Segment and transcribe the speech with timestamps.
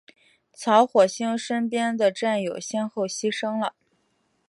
[0.51, 3.75] 曹火星身边的战友先后牺牲了。